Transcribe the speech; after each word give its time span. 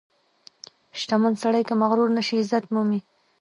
•شتمن 0.99 1.33
سړی 1.43 1.61
که 1.67 1.73
مغرور 1.81 2.09
نشي، 2.17 2.35
عزت 2.41 2.63
مومي. 2.73 2.99